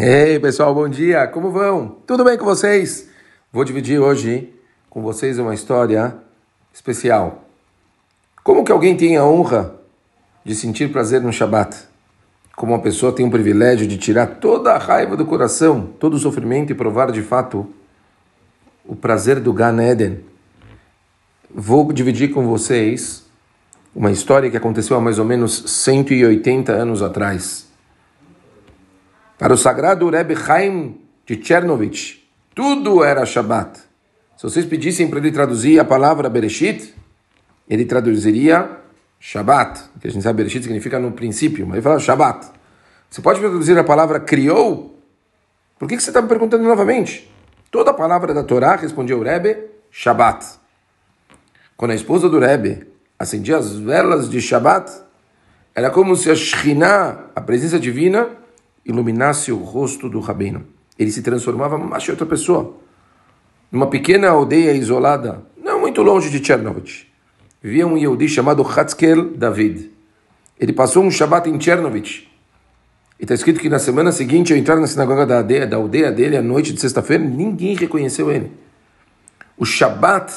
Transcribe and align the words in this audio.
Ei, 0.00 0.38
pessoal, 0.38 0.72
bom 0.72 0.88
dia. 0.88 1.26
Como 1.26 1.50
vão? 1.50 1.96
Tudo 2.06 2.22
bem 2.22 2.38
com 2.38 2.44
vocês? 2.44 3.08
Vou 3.52 3.64
dividir 3.64 3.98
hoje 3.98 4.54
com 4.88 5.02
vocês 5.02 5.40
uma 5.40 5.52
história 5.52 6.14
especial. 6.72 7.42
Como 8.44 8.62
que 8.64 8.70
alguém 8.70 8.96
tem 8.96 9.16
a 9.16 9.24
honra 9.24 9.74
de 10.44 10.54
sentir 10.54 10.92
prazer 10.92 11.20
no 11.20 11.32
Shabat? 11.32 11.76
Como 12.54 12.72
uma 12.72 12.80
pessoa 12.80 13.10
tem 13.10 13.26
o 13.26 13.30
privilégio 13.30 13.88
de 13.88 13.98
tirar 13.98 14.36
toda 14.36 14.72
a 14.72 14.78
raiva 14.78 15.16
do 15.16 15.26
coração, 15.26 15.88
todo 15.98 16.14
o 16.14 16.18
sofrimento 16.20 16.70
e 16.70 16.76
provar 16.76 17.10
de 17.10 17.20
fato 17.20 17.66
o 18.86 18.94
prazer 18.94 19.40
do 19.40 19.52
Gan 19.52 19.82
Eden. 19.82 20.20
Vou 21.52 21.92
dividir 21.92 22.32
com 22.32 22.46
vocês 22.46 23.24
uma 23.92 24.12
história 24.12 24.48
que 24.48 24.56
aconteceu 24.56 24.96
há 24.96 25.00
mais 25.00 25.18
ou 25.18 25.24
menos 25.24 25.64
180 25.66 26.70
anos 26.70 27.02
atrás 27.02 27.67
para 29.38 29.54
o 29.54 29.56
sagrado 29.56 30.10
Rebbe 30.10 30.34
Chaim 30.34 31.00
de 31.24 31.40
Chernovich, 31.40 32.28
tudo 32.54 33.04
era 33.04 33.24
Shabbat. 33.24 33.78
Se 34.36 34.42
vocês 34.42 34.66
pedissem 34.66 35.08
para 35.08 35.20
ele 35.20 35.30
traduzir 35.30 35.78
a 35.78 35.84
palavra 35.84 36.28
Bereshit, 36.28 36.92
ele 37.68 37.84
traduziria 37.84 38.68
Shabbat, 39.20 39.80
que 40.00 40.08
a 40.08 40.10
gente 40.10 40.22
sabe 40.22 40.38
Bereshit 40.38 40.64
significa 40.64 40.98
no 40.98 41.12
princípio, 41.12 41.66
mas 41.66 41.76
ele 41.76 41.82
fala 41.82 42.00
Shabbat. 42.00 42.48
Você 43.08 43.22
pode 43.22 43.38
traduzir 43.38 43.78
a 43.78 43.84
palavra 43.84 44.18
criou? 44.18 44.98
Por 45.78 45.88
que 45.88 45.98
você 45.98 46.10
está 46.10 46.20
me 46.20 46.28
perguntando 46.28 46.64
novamente? 46.64 47.32
Toda 47.70 47.92
a 47.92 47.94
palavra 47.94 48.34
da 48.34 48.42
Torá, 48.42 48.74
respondia 48.74 49.16
o 49.16 49.22
Rebbe, 49.22 49.56
Shabbat. 49.90 50.44
Quando 51.76 51.92
a 51.92 51.94
esposa 51.94 52.28
do 52.28 52.40
Rebbe 52.40 52.88
acendia 53.16 53.56
as 53.56 53.72
velas 53.76 54.28
de 54.28 54.40
Shabbat, 54.40 54.90
era 55.74 55.90
como 55.90 56.16
se 56.16 56.28
a 56.28 56.34
Shekhinah, 56.34 57.26
a 57.36 57.40
presença 57.40 57.78
divina, 57.78 58.28
iluminasse 58.88 59.52
o 59.52 59.58
rosto 59.58 60.08
do 60.08 60.18
rabino. 60.18 60.64
Ele 60.98 61.12
se 61.12 61.22
transformava 61.22 61.76
em 61.76 62.10
outra 62.10 62.26
pessoa. 62.26 62.74
Numa 63.70 63.86
pequena 63.86 64.30
aldeia 64.30 64.72
isolada, 64.72 65.42
não 65.62 65.80
muito 65.80 66.02
longe 66.02 66.30
de 66.30 66.44
Chernovich, 66.44 67.06
vivia 67.62 67.86
um 67.86 67.98
Yehudi 67.98 68.26
chamado 68.28 68.62
Hatzkel 68.62 69.36
David. 69.36 69.90
Ele 70.58 70.72
passou 70.72 71.04
um 71.04 71.10
Shabat 71.10 71.48
em 71.48 71.60
Chernovich. 71.60 72.26
E 73.20 73.24
está 73.24 73.34
escrito 73.34 73.60
que 73.60 73.68
na 73.68 73.78
semana 73.78 74.10
seguinte, 74.10 74.52
ao 74.52 74.58
entrar 74.58 74.76
na 74.76 74.86
sinagoga 74.86 75.26
da 75.26 75.38
aldeia, 75.38 75.66
da 75.66 75.76
aldeia 75.76 76.10
dele, 76.10 76.36
à 76.36 76.42
noite 76.42 76.72
de 76.72 76.80
sexta-feira, 76.80 77.22
ninguém 77.22 77.74
reconheceu 77.74 78.30
ele. 78.30 78.50
O 79.56 79.66
Shabat 79.66 80.32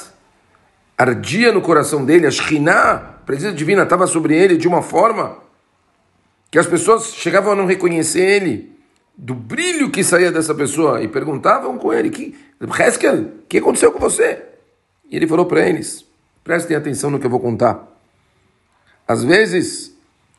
ardia 0.97 1.51
no 1.51 1.61
coração 1.61 2.03
dele, 2.03 2.27
a 2.27 2.31
Shekhinah, 2.31 2.91
a 2.91 2.97
presença 3.25 3.55
divina, 3.55 3.83
estava 3.83 4.05
sobre 4.07 4.35
ele 4.35 4.57
de 4.57 4.67
uma 4.67 4.81
forma 4.81 5.37
que 6.51 6.59
as 6.59 6.67
pessoas 6.67 7.13
chegavam 7.15 7.53
a 7.53 7.55
não 7.55 7.65
reconhecer 7.65 8.19
ele, 8.19 8.75
do 9.17 9.33
brilho 9.33 9.89
que 9.89 10.03
saía 10.03 10.31
dessa 10.31 10.53
pessoa, 10.53 11.01
e 11.01 11.07
perguntavam 11.07 11.77
com 11.77 11.93
ele: 11.93 12.09
que, 12.09 12.35
Heskel, 12.77 13.15
o 13.15 13.31
que 13.47 13.59
aconteceu 13.59 13.91
com 13.91 13.99
você? 13.99 14.43
E 15.09 15.15
ele 15.15 15.27
falou 15.27 15.45
para 15.45 15.67
eles: 15.67 16.05
prestem 16.43 16.75
atenção 16.75 17.09
no 17.09 17.19
que 17.19 17.25
eu 17.25 17.29
vou 17.29 17.39
contar. 17.39 17.87
Às 19.07 19.23
vezes, 19.23 19.95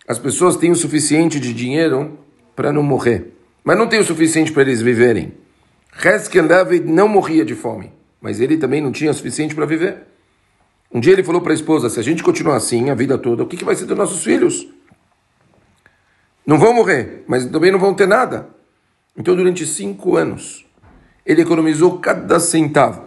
as 0.07 0.19
pessoas 0.19 0.57
têm 0.57 0.71
o 0.71 0.77
suficiente 0.77 1.41
de 1.41 1.55
dinheiro 1.55 2.19
para 2.55 2.73
não 2.73 2.83
morrer, 2.83 3.33
mas 3.65 3.79
não 3.79 3.89
têm 3.89 4.01
o 4.01 4.05
suficiente 4.05 4.53
para 4.53 4.63
eles 4.63 4.83
viverem. 4.83 5.33
Heskel 6.05 6.47
David 6.47 6.87
não 6.87 7.09
morria 7.09 7.45
de 7.45 7.55
fome, 7.55 7.91
mas 8.21 8.39
ele 8.41 8.59
também 8.59 8.83
não 8.83 8.93
tinha 8.93 9.11
o 9.11 9.15
suficiente 9.15 9.55
para 9.55 9.65
viver. 9.65 10.03
Um 10.93 11.01
dia 11.01 11.15
ele 11.15 11.23
falou 11.23 11.41
para 11.41 11.53
a 11.53 11.55
esposa: 11.55 11.89
se 11.89 11.99
a 11.99 12.03
gente 12.03 12.23
continuar 12.23 12.57
assim 12.57 12.91
a 12.91 12.95
vida 12.95 13.17
toda, 13.17 13.43
o 13.43 13.47
que, 13.47 13.57
que 13.57 13.65
vai 13.65 13.75
ser 13.75 13.87
dos 13.87 13.97
nossos 13.97 14.23
filhos? 14.23 14.69
Não 16.47 16.59
vão 16.59 16.75
morrer, 16.75 17.25
mas 17.27 17.47
também 17.47 17.71
não 17.71 17.79
vão 17.79 17.95
ter 17.95 18.07
nada. 18.07 18.49
Então, 19.17 19.37
durante 19.37 19.67
cinco 19.67 20.17
anos, 20.17 20.67
ele 21.25 21.43
economizou 21.43 21.99
cada 21.99 22.41
centavo. 22.41 23.05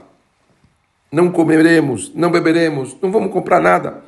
Não 1.12 1.32
comeremos, 1.32 2.14
não 2.14 2.32
beberemos, 2.32 2.96
não 3.02 3.12
vamos 3.12 3.32
comprar 3.32 3.60
nada. 3.60 4.04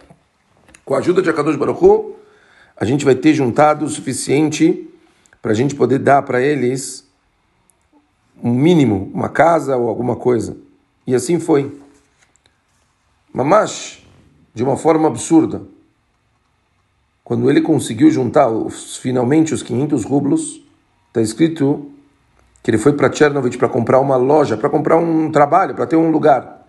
Com 0.86 0.96
a 0.96 1.00
ajuda 1.00 1.22
de 1.22 1.30
Akadosh 1.30 1.56
Baruch 1.56 1.84
Hu, 1.84 2.16
a 2.76 2.86
gente 2.86 3.04
vai 3.04 3.16
ter 3.16 3.34
juntado 3.34 3.86
o 3.86 3.90
suficiente 3.90 4.90
para 5.42 5.52
a 5.52 5.56
gente 5.56 5.76
poder 5.76 6.00
dar 6.00 6.22
para 6.22 6.42
eles 6.42 7.08
um 8.42 8.54
mínimo, 8.54 9.12
uma 9.14 9.30
casa 9.30 9.76
ou 9.76 9.90
alguma 9.90 10.16
coisa. 10.16 10.58
E 11.06 11.16
assim 11.16 11.40
foi. 11.40 11.80
Mamash, 13.34 14.06
de 14.54 14.64
uma 14.64 14.78
forma 14.78 15.08
absurda, 15.08 15.64
quando 17.28 17.50
ele 17.50 17.60
conseguiu 17.60 18.10
juntar 18.10 18.48
os, 18.48 18.96
finalmente 18.96 19.54
os 19.54 19.62
500 19.62 20.06
rublos, 20.06 20.62
está 21.10 21.22
escrito 21.22 21.92
que 22.64 22.72
ele 22.72 22.78
foi 22.78 22.94
para 22.94 23.12
Chernovich 23.12 23.58
para 23.58 23.68
comprar 23.68 24.00
uma 24.00 24.16
loja, 24.16 24.56
para 24.56 24.70
comprar 24.70 24.96
um 24.96 25.30
trabalho, 25.30 25.76
para 25.76 25.86
ter 25.86 25.98
um 25.98 26.10
lugar. 26.10 26.66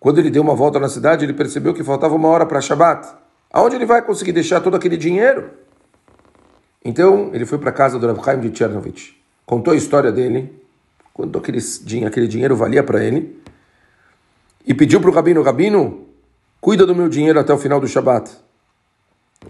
Quando 0.00 0.18
ele 0.18 0.28
deu 0.28 0.42
uma 0.42 0.56
volta 0.56 0.80
na 0.80 0.88
cidade, 0.88 1.24
ele 1.24 1.32
percebeu 1.32 1.72
que 1.72 1.84
faltava 1.84 2.16
uma 2.16 2.26
hora 2.26 2.44
para 2.46 2.60
Shabbat. 2.60 3.14
Aonde 3.52 3.76
ele 3.76 3.86
vai 3.86 4.02
conseguir 4.02 4.32
deixar 4.32 4.60
todo 4.60 4.74
aquele 4.74 4.96
dinheiro? 4.96 5.50
Então, 6.84 7.30
ele 7.32 7.46
foi 7.46 7.58
para 7.58 7.70
a 7.70 7.72
casa 7.72 7.96
do 7.96 8.08
Rav 8.08 8.20
Chaim 8.24 8.40
de 8.40 8.58
Chernovich, 8.58 9.22
contou 9.46 9.72
a 9.72 9.76
história 9.76 10.10
dele, 10.10 10.52
quanto 11.14 11.38
aquele, 11.38 11.60
aquele 12.04 12.26
dinheiro 12.26 12.56
valia 12.56 12.82
para 12.82 13.04
ele, 13.04 13.40
e 14.66 14.74
pediu 14.74 15.00
para 15.00 15.10
o 15.10 15.12
Rabino, 15.12 15.42
Rabino, 15.42 16.08
cuida 16.60 16.84
do 16.84 16.92
meu 16.92 17.08
dinheiro 17.08 17.38
até 17.38 17.54
o 17.54 17.58
final 17.58 17.78
do 17.78 17.86
Shabbat. 17.86 18.47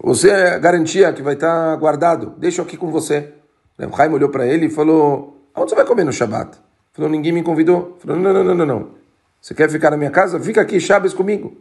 Você 0.03 0.31
é 0.31 0.59
garantia 0.59 1.13
que 1.13 1.23
vai 1.23 1.35
estar 1.35 1.77
guardado. 1.77 2.35
Deixa 2.39 2.63
aqui 2.63 2.77
com 2.77 2.91
você. 2.91 3.33
O 3.79 3.97
Chaim 3.97 4.13
olhou 4.13 4.29
para 4.29 4.47
ele 4.47 4.67
e 4.67 4.71
falou: 4.71 5.37
Aonde 5.55 5.71
você 5.71 5.77
vai 5.77 5.85
comer 5.85 6.05
no 6.05 6.13
Shabat? 6.13 6.59
Falou: 6.93 7.11
Ninguém 7.11 7.33
me 7.33 7.43
convidou. 7.43 7.97
Falou: 8.01 8.21
Não, 8.21 8.33
não, 8.33 8.45
não, 8.45 8.55
não, 8.55 8.67
não. 8.67 8.89
Você 9.41 9.55
quer 9.55 9.71
ficar 9.71 9.91
na 9.91 9.97
minha 9.97 10.11
casa? 10.11 10.39
Fica 10.41 10.61
aqui, 10.61 10.81
Shabbos 10.81 11.15
comigo. 11.15 11.57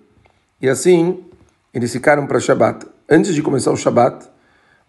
E 0.61 0.67
assim, 0.67 1.23
eles 1.73 1.91
ficaram 1.91 2.25
para 2.25 2.39
Shabat. 2.39 2.85
Antes 3.09 3.33
de 3.33 3.41
começar 3.41 3.71
o 3.71 3.77
Shabat, 3.77 4.27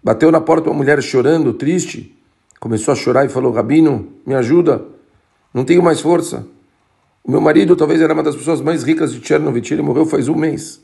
bateu 0.03 0.31
na 0.33 0.41
porta 0.41 0.71
uma 0.71 0.77
mulher 0.77 1.03
chorando, 1.03 1.53
triste. 1.53 2.17
Começou 2.59 2.93
a 2.93 2.97
chorar 2.97 3.25
e 3.25 3.29
falou: 3.29 3.53
Rabino, 3.53 4.13
me 4.27 4.35
ajuda. 4.35 4.83
Não 5.53 5.65
tenho 5.65 5.83
mais 5.83 6.01
força. 6.01 6.47
O 7.23 7.31
meu 7.31 7.41
marido 7.41 7.77
talvez 7.77 8.01
era 8.01 8.15
uma 8.15 8.23
das 8.23 8.35
pessoas 8.35 8.61
mais 8.61 8.83
ricas 8.83 9.13
de 9.13 9.27
Chernobyl. 9.27 9.63
Ele 9.71 9.83
morreu 9.83 10.07
faz 10.07 10.29
um 10.29 10.35
mês. 10.35 10.81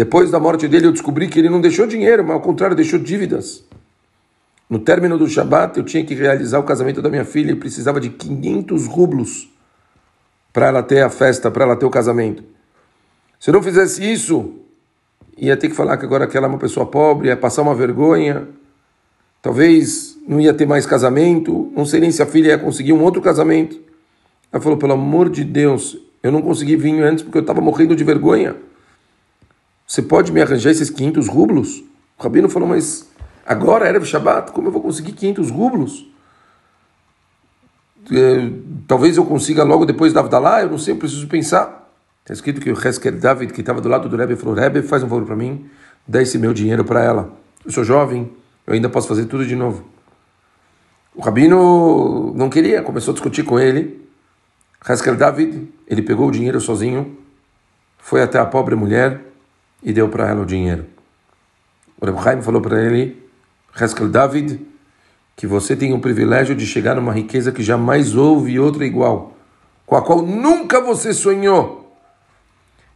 Depois 0.00 0.30
da 0.30 0.40
morte 0.40 0.66
dele, 0.66 0.86
eu 0.86 0.92
descobri 0.92 1.28
que 1.28 1.38
ele 1.38 1.50
não 1.50 1.60
deixou 1.60 1.86
dinheiro, 1.86 2.24
mas 2.24 2.32
ao 2.32 2.40
contrário, 2.40 2.74
deixou 2.74 2.98
dívidas. 2.98 3.62
No 4.66 4.78
término 4.78 5.18
do 5.18 5.28
Shabat, 5.28 5.76
eu 5.76 5.84
tinha 5.84 6.02
que 6.02 6.14
realizar 6.14 6.58
o 6.58 6.62
casamento 6.62 7.02
da 7.02 7.10
minha 7.10 7.22
filha 7.26 7.52
e 7.52 7.54
precisava 7.54 8.00
de 8.00 8.08
500 8.08 8.86
rublos 8.86 9.50
para 10.54 10.68
ela 10.68 10.82
ter 10.82 11.02
a 11.02 11.10
festa, 11.10 11.50
para 11.50 11.66
ela 11.66 11.76
ter 11.76 11.84
o 11.84 11.90
casamento. 11.90 12.42
Se 13.38 13.50
eu 13.50 13.52
não 13.52 13.62
fizesse 13.62 14.10
isso, 14.10 14.54
ia 15.36 15.54
ter 15.54 15.68
que 15.68 15.74
falar 15.74 15.98
que 15.98 16.06
agora 16.06 16.26
que 16.26 16.34
ela 16.34 16.46
é 16.46 16.48
uma 16.48 16.56
pessoa 16.56 16.86
pobre, 16.86 17.28
ia 17.28 17.36
passar 17.36 17.60
uma 17.60 17.74
vergonha, 17.74 18.48
talvez 19.42 20.16
não 20.26 20.40
ia 20.40 20.54
ter 20.54 20.64
mais 20.64 20.86
casamento, 20.86 21.70
não 21.76 21.84
sei 21.84 22.00
nem 22.00 22.10
se 22.10 22.22
a 22.22 22.26
filha 22.26 22.52
ia 22.52 22.58
conseguir 22.58 22.94
um 22.94 23.02
outro 23.02 23.20
casamento. 23.20 23.78
Ela 24.50 24.62
falou: 24.62 24.78
pelo 24.78 24.94
amor 24.94 25.28
de 25.28 25.44
Deus, 25.44 25.98
eu 26.22 26.32
não 26.32 26.40
consegui 26.40 26.74
vinho 26.74 27.04
antes 27.04 27.22
porque 27.22 27.36
eu 27.36 27.42
estava 27.42 27.60
morrendo 27.60 27.94
de 27.94 28.02
vergonha. 28.02 28.56
Você 29.90 30.02
pode 30.02 30.30
me 30.30 30.40
arranjar 30.40 30.70
esses 30.70 30.88
500 30.88 31.26
rublos? 31.26 31.82
O 32.16 32.22
rabino 32.22 32.48
falou, 32.48 32.68
mas 32.68 33.10
agora 33.44 33.88
era 33.88 34.00
Shabbat, 34.04 34.52
como 34.52 34.68
eu 34.68 34.72
vou 34.72 34.80
conseguir 34.80 35.10
500 35.10 35.50
rublos? 35.50 36.08
É, 38.12 38.52
talvez 38.86 39.16
eu 39.16 39.24
consiga 39.24 39.64
logo 39.64 39.84
depois 39.84 40.12
da 40.12 40.20
Avdalá, 40.20 40.62
eu 40.62 40.70
não 40.70 40.78
sei, 40.78 40.94
eu 40.94 40.96
preciso 40.96 41.26
pensar. 41.26 41.92
Está 42.20 42.32
escrito 42.32 42.60
que 42.60 42.70
o 42.70 42.86
Heskel 42.86 43.18
David, 43.18 43.52
que 43.52 43.62
estava 43.62 43.80
do 43.80 43.88
lado 43.88 44.08
do 44.08 44.16
Rebbe, 44.16 44.36
falou, 44.36 44.54
Rebbe, 44.54 44.80
faz 44.82 45.02
um 45.02 45.08
favor 45.08 45.26
para 45.26 45.34
mim, 45.34 45.68
dá 46.06 46.22
esse 46.22 46.38
meu 46.38 46.54
dinheiro 46.54 46.84
para 46.84 47.02
ela. 47.02 47.32
Eu 47.64 47.72
sou 47.72 47.82
jovem, 47.82 48.30
eu 48.68 48.74
ainda 48.74 48.88
posso 48.88 49.08
fazer 49.08 49.24
tudo 49.24 49.44
de 49.44 49.56
novo. 49.56 49.84
O 51.16 51.20
rabino 51.20 52.32
não 52.36 52.48
queria, 52.48 52.80
começou 52.80 53.10
a 53.10 53.14
discutir 53.14 53.42
com 53.42 53.58
ele. 53.58 54.08
Heskel 54.88 55.16
David, 55.16 55.68
ele 55.84 56.02
pegou 56.02 56.28
o 56.28 56.30
dinheiro 56.30 56.60
sozinho, 56.60 57.18
foi 57.98 58.22
até 58.22 58.38
a 58.38 58.46
pobre 58.46 58.76
mulher, 58.76 59.29
e 59.82 59.92
deu 59.92 60.08
para 60.08 60.28
ela 60.28 60.42
o 60.42 60.46
dinheiro. 60.46 60.86
O 62.00 62.06
Reb 62.06 62.22
Chaim 62.22 62.42
falou 62.42 62.60
para 62.60 62.82
ele, 62.82 63.22
Heskel 63.78 64.08
David, 64.08 64.60
que 65.36 65.46
você 65.46 65.74
tem 65.74 65.92
o 65.92 66.00
privilégio 66.00 66.54
de 66.54 66.66
chegar 66.66 66.96
numa 66.96 67.12
riqueza 67.12 67.52
que 67.52 67.62
jamais 67.62 68.14
houve 68.14 68.58
outra 68.58 68.84
igual, 68.84 69.34
com 69.86 69.96
a 69.96 70.02
qual 70.02 70.22
nunca 70.22 70.80
você 70.80 71.12
sonhou. 71.12 71.94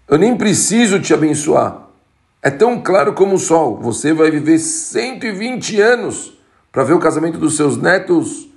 Eu 0.07 0.19
nem 0.19 0.37
preciso 0.37 1.01
te 1.01 1.15
abençoar. 1.15 1.89
É 2.43 2.51
tão 2.51 2.83
claro 2.83 3.15
como 3.15 3.37
o 3.37 3.39
sol. 3.39 3.79
Você 3.81 4.13
vai 4.13 4.31
viver 4.31 4.59
120 4.59 5.81
anos 5.81 6.37
para 6.71 6.85
ver 6.85 6.93
o 6.93 6.99
casamento 6.99 7.39
dos 7.39 7.57
seus 7.57 7.79
netos, 7.79 8.49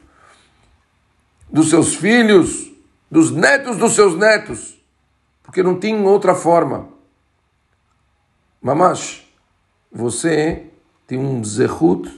dos 1.49 1.69
seus 1.69 1.95
filhos, 1.95 2.69
dos 3.09 3.31
netos 3.31 3.77
dos 3.77 3.93
seus 3.93 4.17
netos. 4.17 4.77
Porque 5.41 5.63
não 5.63 5.75
tem 5.75 6.05
outra 6.05 6.35
forma. 6.35 6.89
Mamash, 8.61 9.27
você 9.91 10.63
tem 11.05 11.17
um 11.17 11.43
zehut 11.43 12.09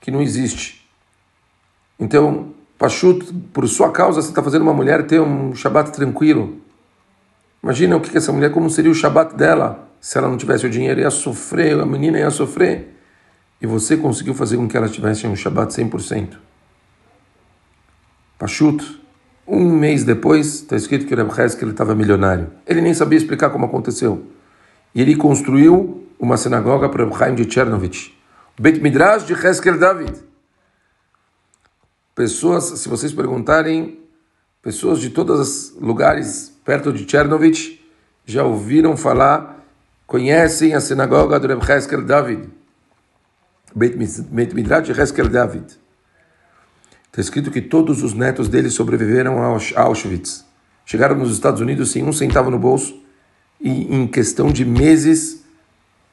que 0.00 0.10
não 0.10 0.22
existe. 0.22 0.88
Então, 1.98 2.54
Pachut, 2.78 3.32
por 3.52 3.68
sua 3.68 3.90
causa, 3.90 4.22
você 4.22 4.30
está 4.30 4.42
fazendo 4.42 4.62
uma 4.62 4.72
mulher 4.72 5.06
ter 5.06 5.20
um 5.20 5.54
Shabat 5.54 5.92
tranquilo. 5.92 6.60
Imagina 7.62 7.96
o 7.96 8.00
que 8.00 8.16
essa 8.16 8.32
mulher, 8.32 8.50
como 8.50 8.70
seria 8.70 8.90
o 8.90 8.94
Shabat 8.94 9.34
dela 9.34 9.90
se 10.00 10.16
ela 10.16 10.28
não 10.28 10.38
tivesse 10.38 10.64
o 10.66 10.70
dinheiro, 10.70 11.00
ia 11.00 11.10
sofrer, 11.10 11.78
a 11.78 11.84
menina 11.84 12.18
ia 12.18 12.30
sofrer. 12.30 12.96
E 13.60 13.66
você 13.66 13.96
conseguiu 13.96 14.32
fazer 14.32 14.56
com 14.56 14.66
que 14.66 14.76
ela 14.76 14.88
tivesse 14.88 15.26
um 15.26 15.36
Shabat 15.36 15.74
100%. 15.74 16.38
Pachut, 18.38 18.98
um 19.46 19.70
mês 19.70 20.02
depois, 20.02 20.54
está 20.54 20.74
escrito 20.74 21.06
que 21.06 21.12
o 21.12 21.16
Reb 21.16 21.30
ele 21.60 21.70
estava 21.72 21.94
milionário. 21.94 22.50
Ele 22.66 22.80
nem 22.80 22.94
sabia 22.94 23.18
explicar 23.18 23.50
como 23.50 23.66
aconteceu. 23.66 24.24
E 24.94 25.00
ele 25.00 25.16
construiu 25.16 26.06
uma 26.18 26.36
sinagoga 26.36 26.88
para 26.88 27.10
Chaim 27.12 27.34
de 27.34 27.50
Chernovich. 27.50 28.16
Beit 28.58 28.80
Midrash 28.80 29.24
de 29.24 29.32
Heskel 29.32 29.78
David. 29.78 30.14
Pessoas, 32.14 32.64
se 32.64 32.88
vocês 32.88 33.12
perguntarem, 33.12 34.00
pessoas 34.60 35.00
de 35.00 35.10
todos 35.10 35.40
os 35.40 35.80
lugares 35.80 36.52
perto 36.64 36.92
de 36.92 37.10
Chernovich 37.10 37.80
já 38.26 38.44
ouviram 38.44 38.96
falar, 38.96 39.64
conhecem 40.06 40.74
a 40.74 40.80
sinagoga 40.80 41.40
do 41.40 41.46
Reb 41.46 41.62
Heskel 41.62 42.02
David. 42.02 42.50
Beit 43.74 43.96
Midrash 44.54 44.86
de 44.86 45.00
Heskel 45.00 45.28
David. 45.28 45.78
Está 47.06 47.20
escrito 47.20 47.50
que 47.50 47.62
todos 47.62 48.02
os 48.02 48.12
netos 48.14 48.48
dele 48.48 48.70
sobreviveram 48.70 49.42
a 49.42 49.82
Auschwitz. 49.82 50.44
Chegaram 50.84 51.16
nos 51.16 51.32
Estados 51.32 51.60
Unidos 51.60 51.90
sem 51.90 52.04
um 52.04 52.12
centavo 52.12 52.50
no 52.50 52.58
bolso 52.58 53.00
e, 53.60 53.94
em 53.94 54.06
questão 54.06 54.50
de 54.50 54.64
meses, 54.64 55.42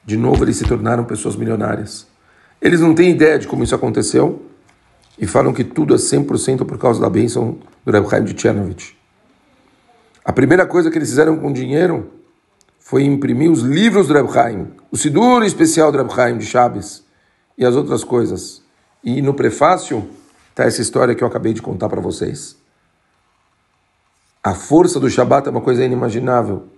de 0.04 0.16
novo 0.16 0.44
eles 0.44 0.56
se 0.56 0.64
tornaram 0.64 1.04
pessoas 1.04 1.36
milionárias. 1.36 2.06
Eles 2.60 2.80
não 2.80 2.94
têm 2.94 3.10
ideia 3.10 3.38
de 3.38 3.46
como 3.46 3.64
isso 3.64 3.74
aconteceu 3.74 4.42
e 5.18 5.26
falam 5.26 5.52
que 5.52 5.64
tudo 5.64 5.94
é 5.94 5.98
100% 5.98 6.64
por 6.64 6.78
causa 6.78 7.00
da 7.00 7.08
bênção 7.08 7.58
do 7.84 7.92
Reb 7.92 8.08
Chaim 8.08 8.24
de 8.24 8.40
Chernovich. 8.40 8.96
A 10.24 10.32
primeira 10.32 10.66
coisa 10.66 10.90
que 10.90 10.98
eles 10.98 11.08
fizeram 11.08 11.38
com 11.38 11.48
o 11.48 11.52
dinheiro 11.52 12.10
foi 12.78 13.04
imprimir 13.04 13.50
os 13.50 13.60
livros 13.60 14.08
do 14.08 14.14
Reb 14.14 14.32
Chaim, 14.32 14.68
o 14.90 14.96
Sidur 14.96 15.42
especial 15.44 15.90
do 15.90 15.98
Reb 15.98 16.10
Chaim 16.12 16.38
de 16.38 16.46
Chaves 16.46 17.04
e 17.56 17.64
as 17.64 17.74
outras 17.74 18.04
coisas. 18.04 18.62
E 19.02 19.22
no 19.22 19.34
prefácio 19.34 20.08
está 20.50 20.64
essa 20.64 20.82
história 20.82 21.14
que 21.14 21.22
eu 21.22 21.28
acabei 21.28 21.52
de 21.52 21.62
contar 21.62 21.88
para 21.88 22.00
vocês. 22.00 22.56
A 24.42 24.54
força 24.54 24.98
do 24.98 25.10
Shabat 25.10 25.48
é 25.48 25.50
uma 25.50 25.60
coisa 25.60 25.84
inimaginável. 25.84 26.68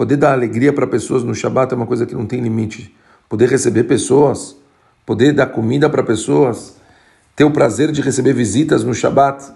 Poder 0.00 0.16
dar 0.16 0.32
alegria 0.32 0.72
para 0.72 0.86
pessoas 0.86 1.22
no 1.22 1.34
Shabat 1.34 1.74
é 1.74 1.76
uma 1.76 1.86
coisa 1.86 2.06
que 2.06 2.14
não 2.14 2.24
tem 2.24 2.40
limite. 2.40 2.96
Poder 3.28 3.50
receber 3.50 3.84
pessoas, 3.84 4.56
poder 5.04 5.34
dar 5.34 5.48
comida 5.48 5.90
para 5.90 6.02
pessoas, 6.02 6.74
ter 7.36 7.44
o 7.44 7.50
prazer 7.50 7.92
de 7.92 8.00
receber 8.00 8.32
visitas 8.32 8.82
no 8.82 8.94
Shabat. 8.94 9.52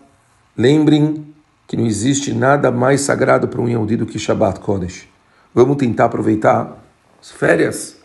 Lembrem 0.54 1.34
que 1.66 1.78
não 1.78 1.86
existe 1.86 2.34
nada 2.34 2.70
mais 2.70 3.00
sagrado 3.00 3.48
para 3.48 3.58
um 3.58 3.66
Yehudi 3.66 3.96
do 3.96 4.04
que 4.04 4.18
Shabat 4.18 4.60
Kodesh. 4.60 5.08
Vamos 5.54 5.78
tentar 5.78 6.04
aproveitar 6.04 6.76
as 7.18 7.30
férias, 7.30 7.96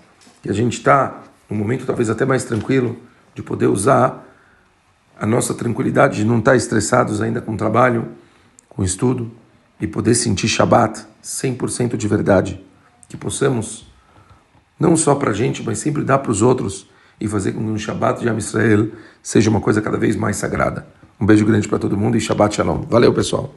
que 0.42 0.50
a 0.50 0.54
gente 0.54 0.78
está 0.78 1.22
num 1.50 1.58
momento 1.58 1.86
talvez 1.86 2.10
até 2.10 2.24
mais 2.24 2.46
tranquilo, 2.46 2.96
de 3.36 3.44
poder 3.44 3.68
usar 3.68 4.26
a 5.20 5.26
nossa 5.26 5.54
tranquilidade 5.54 6.16
de 6.16 6.24
não 6.24 6.40
estar 6.40 6.56
estressados 6.56 7.22
ainda 7.22 7.42
com 7.42 7.56
o 7.56 7.58
trabalho, 7.58 8.08
com 8.70 8.82
o 8.82 8.86
estudo 8.86 9.30
e 9.80 9.88
poder 9.88 10.16
sentir 10.16 10.48
Shabat 10.48 11.06
100% 11.24 11.96
de 11.96 12.08
verdade. 12.08 12.64
Que 13.08 13.18
possamos, 13.18 13.88
não 14.80 14.96
só 14.96 15.16
para 15.16 15.32
a 15.32 15.34
gente, 15.34 15.64
mas 15.64 15.80
sempre 15.80 16.04
dar 16.04 16.20
para 16.20 16.32
os 16.32 16.42
outros 16.42 16.88
e 17.20 17.28
fazer 17.28 17.54
com 17.54 17.60
que 17.60 17.66
um 17.66 17.78
Shabat 17.78 18.22
de 18.22 18.30
Am 18.30 18.38
Israel 18.38 18.90
seja 19.22 19.50
uma 19.50 19.62
coisa 19.62 19.82
cada 19.82 19.98
vez 19.98 20.16
mais 20.16 20.38
sagrada. 20.38 20.88
Um 21.20 21.26
beijo 21.26 21.46
grande 21.46 21.68
para 21.68 21.80
todo 21.80 21.98
mundo 21.98 22.18
e 22.18 22.22
Shabbat 22.22 22.56
Shalom. 22.56 22.84
Valeu, 22.90 23.14
pessoal. 23.14 23.54